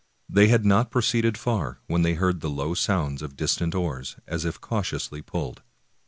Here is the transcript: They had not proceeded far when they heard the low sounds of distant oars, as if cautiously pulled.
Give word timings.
They 0.27 0.47
had 0.47 0.65
not 0.65 0.89
proceeded 0.89 1.37
far 1.37 1.77
when 1.85 2.01
they 2.01 2.15
heard 2.15 2.39
the 2.41 2.49
low 2.49 2.73
sounds 2.73 3.21
of 3.21 3.35
distant 3.37 3.75
oars, 3.75 4.15
as 4.25 4.45
if 4.45 4.59
cautiously 4.59 5.21
pulled. 5.21 5.61